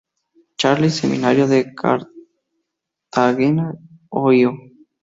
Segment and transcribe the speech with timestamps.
[0.57, 3.71] Charles 'Seminario de Cartagena,
[4.09, 4.51] Ohio.